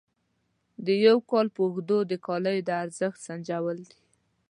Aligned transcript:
د 0.85 0.87
یو 1.05 1.17
کال 1.29 1.47
په 1.55 1.59
اوږدو 1.65 1.97
د 2.11 2.13
کالیو 2.25 2.65
د 2.67 2.69
ارزښت 2.83 3.19
سنجول 3.27 3.77
دي. 3.89 3.97